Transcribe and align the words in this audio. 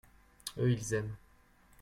eux, 0.57 0.71
ils 0.71 0.95
aiment. 0.95 1.13